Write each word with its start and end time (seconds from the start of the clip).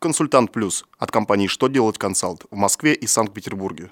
Консультант 0.00 0.52
Плюс 0.52 0.84
от 1.00 1.10
компании 1.10 1.48
«Что 1.48 1.66
делать 1.66 1.98
консалт» 1.98 2.44
в 2.52 2.54
Москве 2.54 2.94
и 2.94 3.08
Санкт-Петербурге. 3.08 3.90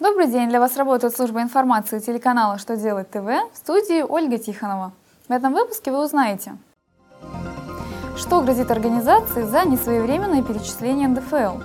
Добрый 0.00 0.28
день! 0.28 0.48
Для 0.48 0.58
вас 0.58 0.78
работает 0.78 1.14
служба 1.14 1.42
информации 1.42 1.98
телеканала 1.98 2.56
«Что 2.56 2.78
делать 2.78 3.10
ТВ» 3.10 3.26
в 3.26 3.56
студии 3.56 4.00
Ольга 4.00 4.38
Тихонова. 4.38 4.94
В 5.28 5.32
этом 5.32 5.52
выпуске 5.52 5.92
вы 5.92 6.02
узнаете, 6.02 6.56
что 8.16 8.40
грозит 8.40 8.70
организации 8.70 9.42
за 9.42 9.66
несвоевременное 9.66 10.42
перечисление 10.42 11.08
НДФЛ, 11.08 11.60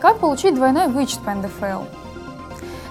как 0.00 0.18
получить 0.18 0.54
двойной 0.54 0.88
вычет 0.88 1.20
по 1.20 1.34
НДФЛ, 1.34 2.07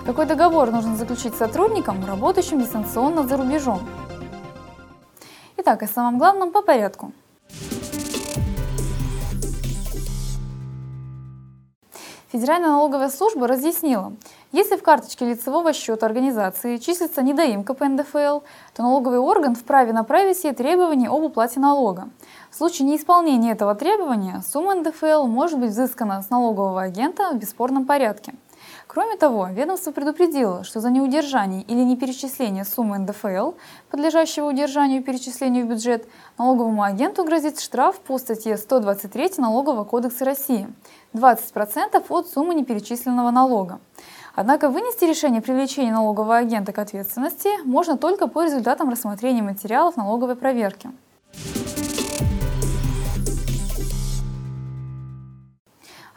какой 0.07 0.25
договор 0.25 0.71
нужно 0.71 0.95
заключить 0.95 1.35
с 1.35 1.37
сотрудником, 1.37 2.05
работающим 2.05 2.61
дистанционно 2.61 3.27
за 3.27 3.35
рубежом. 3.35 3.81
Итак, 5.57 5.83
о 5.83 5.87
самом 5.87 6.17
главном 6.17 6.51
по 6.51 6.61
порядку. 6.61 7.11
Федеральная 12.31 12.69
налоговая 12.69 13.09
служба 13.09 13.47
разъяснила, 13.47 14.13
если 14.53 14.77
в 14.77 14.83
карточке 14.83 15.25
лицевого 15.25 15.73
счета 15.73 16.05
организации 16.05 16.77
числится 16.77 17.21
недоимка 17.21 17.73
по 17.73 17.85
НДФЛ, 17.85 18.39
то 18.75 18.83
налоговый 18.83 19.19
орган 19.19 19.55
вправе 19.55 19.91
направить 19.91 20.41
ей 20.45 20.53
требование 20.53 21.09
об 21.09 21.23
уплате 21.23 21.59
налога. 21.59 22.07
В 22.49 22.55
случае 22.55 22.87
неисполнения 22.87 23.51
этого 23.51 23.75
требования 23.75 24.41
сумма 24.49 24.75
НДФЛ 24.75 25.25
может 25.25 25.59
быть 25.59 25.71
взыскана 25.71 26.21
с 26.21 26.29
налогового 26.29 26.81
агента 26.81 27.31
в 27.33 27.37
бесспорном 27.37 27.85
порядке. 27.85 28.33
Кроме 28.87 29.17
того, 29.17 29.47
ведомство 29.47 29.91
предупредило, 29.91 30.63
что 30.63 30.79
за 30.79 30.89
неудержание 30.89 31.61
или 31.63 31.83
неперечисление 31.83 32.65
суммы 32.65 32.97
НДФЛ, 32.99 33.51
подлежащего 33.89 34.47
удержанию 34.47 35.01
и 35.01 35.03
перечислению 35.03 35.65
в 35.65 35.69
бюджет, 35.69 36.07
налоговому 36.37 36.83
агенту 36.83 37.23
грозит 37.23 37.59
штраф 37.59 37.99
по 37.99 38.17
статье 38.17 38.57
123 38.57 39.31
Налогового 39.37 39.83
кодекса 39.83 40.25
России– 40.25 40.67
20% 41.13 42.05
от 42.09 42.27
суммы 42.27 42.55
неперечисленного 42.55 43.31
налога. 43.31 43.79
Однако 44.35 44.69
вынести 44.69 45.05
решение 45.05 45.41
привлечения 45.41 45.91
налогового 45.91 46.37
агента 46.37 46.71
к 46.71 46.79
ответственности 46.79 47.49
можно 47.63 47.97
только 47.97 48.27
по 48.27 48.43
результатам 48.43 48.89
рассмотрения 48.89 49.41
материалов 49.41 49.97
налоговой 49.97 50.35
проверки. 50.35 50.91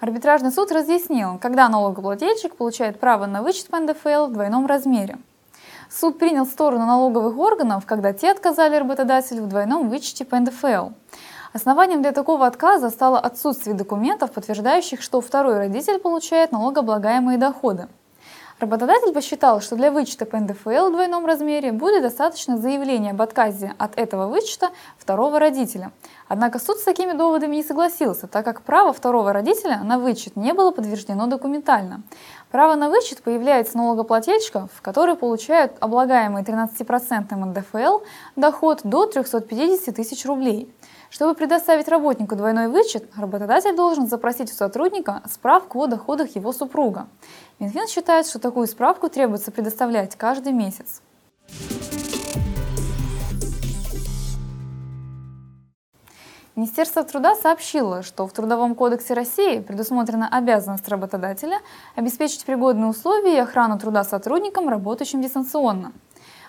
Арбитражный 0.01 0.51
суд 0.51 0.73
разъяснил, 0.73 1.39
когда 1.39 1.69
налогоплательщик 1.69 2.57
получает 2.57 2.99
право 2.99 3.27
на 3.27 3.43
вычет 3.43 3.67
по 3.67 3.79
НДФЛ 3.79 4.27
в 4.27 4.33
двойном 4.33 4.65
размере. 4.65 5.19
Суд 5.91 6.19
принял 6.19 6.47
сторону 6.47 6.87
налоговых 6.87 7.37
органов, 7.37 7.85
когда 7.85 8.15
те 8.15 8.31
отказали 8.31 8.77
работодателю 8.77 9.43
в 9.43 9.49
двойном 9.49 9.91
вычете 9.91 10.25
по 10.25 10.39
НДФЛ. 10.41 10.91
Основанием 11.53 12.01
для 12.01 12.13
такого 12.13 12.47
отказа 12.47 12.89
стало 12.89 13.19
отсутствие 13.19 13.77
документов, 13.77 14.33
подтверждающих, 14.33 15.03
что 15.03 15.21
второй 15.21 15.59
родитель 15.59 15.99
получает 15.99 16.51
налогооблагаемые 16.51 17.37
доходы. 17.37 17.89
Работодатель 18.61 19.15
посчитал, 19.15 19.63
что 19.63 19.75
для 19.75 19.91
вычета 19.91 20.27
по 20.27 20.39
НДФЛ 20.39 20.89
в 20.89 20.93
двойном 20.93 21.25
размере 21.25 21.73
будет 21.73 22.03
достаточно 22.03 22.59
заявления 22.59 23.13
об 23.13 23.23
отказе 23.23 23.75
от 23.79 23.99
этого 23.99 24.27
вычета 24.27 24.69
второго 24.99 25.39
родителя. 25.39 25.93
Однако 26.29 26.59
суд 26.59 26.77
с 26.77 26.83
такими 26.83 27.13
доводами 27.13 27.57
не 27.57 27.63
согласился, 27.63 28.27
так 28.27 28.45
как 28.45 28.61
право 28.61 28.93
второго 28.93 29.33
родителя 29.33 29.81
на 29.83 29.99
вычет 29.99 30.37
не 30.37 30.53
было 30.53 30.73
подтверждено 30.73 31.27
документально. 31.27 32.03
Право 32.51 32.75
на 32.75 32.89
вычет 32.89 33.23
появляется 33.23 33.77
налогоплательщиков, 33.77 34.71
которые 34.83 35.15
получают 35.15 35.73
облагаемый 35.79 36.43
13% 36.43 37.35
НДФЛ 37.37 38.01
доход 38.35 38.81
до 38.83 39.07
350 39.07 39.95
тысяч 39.95 40.25
рублей. 40.25 40.73
Чтобы 41.11 41.35
предоставить 41.35 41.89
работнику 41.89 42.35
двойной 42.35 42.67
вычет, 42.69 43.09
работодатель 43.17 43.77
должен 43.77 44.09
запросить 44.09 44.51
у 44.51 44.55
сотрудника 44.55 45.23
справку 45.31 45.81
о 45.81 45.87
доходах 45.87 46.35
его 46.35 46.53
супруга. 46.53 47.09
Минфин 47.61 47.87
считает, 47.87 48.27
что 48.27 48.41
такую 48.41 48.67
справку 48.67 49.09
требуется 49.09 49.53
предоставлять 49.53 50.17
каждый 50.17 50.53
месяц. 50.53 51.03
Министерство 56.57 57.05
труда 57.05 57.37
сообщило, 57.37 58.03
что 58.03 58.27
в 58.27 58.33
Трудовом 58.33 58.75
кодексе 58.75 59.15
России 59.15 59.61
предусмотрена 59.61 60.29
обязанность 60.29 60.89
работодателя 60.89 61.59
обеспечить 61.95 62.45
пригодные 62.45 62.89
условия 62.89 63.37
и 63.37 63.41
охрану 63.41 63.79
труда 63.79 64.03
сотрудникам, 64.03 64.69
работающим 64.69 65.23
дистанционно. 65.23 65.93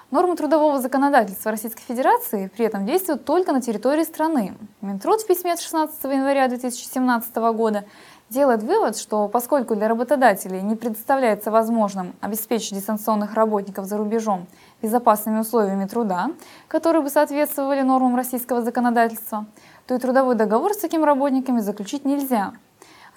Нормы 0.09 0.35
трудового 0.35 0.81
законодательства 0.81 1.51
Российской 1.51 1.83
Федерации 1.83 2.51
при 2.53 2.65
этом 2.65 2.85
действуют 2.85 3.23
только 3.23 3.53
на 3.53 3.61
территории 3.61 4.03
страны. 4.03 4.57
Минтруд 4.81 5.21
в 5.21 5.27
письме 5.27 5.53
от 5.53 5.61
16 5.61 6.03
января 6.03 6.47
2017 6.49 7.35
года 7.55 7.85
делает 8.31 8.63
вывод, 8.63 8.97
что 8.97 9.27
поскольку 9.27 9.75
для 9.75 9.89
работодателей 9.89 10.61
не 10.61 10.75
представляется 10.75 11.51
возможным 11.51 12.15
обеспечить 12.21 12.73
дистанционных 12.73 13.33
работников 13.33 13.85
за 13.85 13.97
рубежом 13.97 14.47
безопасными 14.81 15.39
условиями 15.39 15.85
труда, 15.85 16.31
которые 16.69 17.01
бы 17.01 17.09
соответствовали 17.09 17.81
нормам 17.81 18.15
российского 18.15 18.61
законодательства, 18.61 19.45
то 19.85 19.95
и 19.95 19.99
трудовой 19.99 20.35
договор 20.35 20.73
с 20.73 20.77
такими 20.77 21.03
работниками 21.03 21.59
заключить 21.59 22.05
нельзя. 22.05 22.53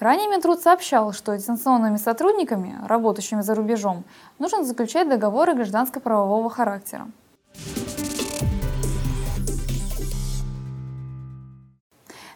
Ранее 0.01 0.29
Минтруд 0.29 0.61
сообщал, 0.61 1.13
что 1.13 1.37
дистанционными 1.37 1.97
сотрудниками, 1.97 2.75
работающими 2.85 3.43
за 3.43 3.55
рубежом, 3.55 4.03
нужно 4.41 4.65
заключать 4.65 5.09
договоры 5.09 5.55
гражданско-правового 5.55 6.51
характера. 6.51 7.07